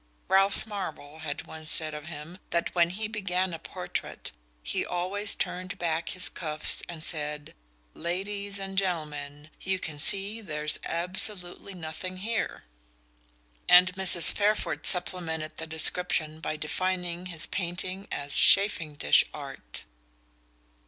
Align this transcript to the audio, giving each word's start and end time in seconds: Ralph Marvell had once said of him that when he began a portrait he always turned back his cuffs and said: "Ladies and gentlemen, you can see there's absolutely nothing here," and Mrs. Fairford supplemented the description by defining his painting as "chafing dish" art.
Ralph 0.27 0.65
Marvell 0.65 1.19
had 1.19 1.45
once 1.45 1.69
said 1.69 1.93
of 1.93 2.07
him 2.07 2.39
that 2.49 2.73
when 2.73 2.89
he 2.89 3.07
began 3.07 3.53
a 3.53 3.59
portrait 3.59 4.31
he 4.63 4.83
always 4.83 5.35
turned 5.35 5.77
back 5.77 6.09
his 6.09 6.27
cuffs 6.27 6.81
and 6.89 7.03
said: 7.03 7.53
"Ladies 7.93 8.57
and 8.57 8.79
gentlemen, 8.79 9.51
you 9.61 9.77
can 9.77 9.99
see 9.99 10.41
there's 10.41 10.79
absolutely 10.85 11.75
nothing 11.75 12.17
here," 12.17 12.63
and 13.69 13.93
Mrs. 13.93 14.31
Fairford 14.31 14.87
supplemented 14.87 15.57
the 15.57 15.67
description 15.67 16.39
by 16.39 16.57
defining 16.57 17.27
his 17.27 17.45
painting 17.45 18.07
as 18.11 18.35
"chafing 18.35 18.95
dish" 18.95 19.23
art. 19.35 19.85